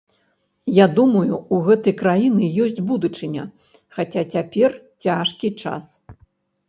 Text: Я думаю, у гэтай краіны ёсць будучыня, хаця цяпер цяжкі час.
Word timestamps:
Я 0.75 0.85
думаю, 0.99 1.35
у 1.57 1.59
гэтай 1.67 1.93
краіны 1.99 2.49
ёсць 2.65 2.81
будучыня, 2.93 3.43
хаця 3.99 4.23
цяпер 4.33 4.69
цяжкі 5.09 5.49
час. 5.63 5.85